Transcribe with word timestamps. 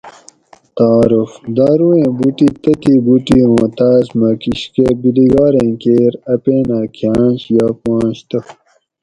تعارف:- 0.77 1.43
دارویٔں 1.57 2.13
بوٹی 2.17 2.47
تتھیں 2.63 2.99
بوٹی 3.05 3.37
اوں 3.47 3.63
تاس 3.77 4.07
مہ 4.19 4.29
کشکہ 4.41 4.87
بیلگاریں 5.01 5.71
کیر 5.81 6.13
اپینہ 6.33 6.79
کھانش 6.95 7.39
یا 7.55 7.65
پوانش 7.81 8.17
تہ 8.29 8.39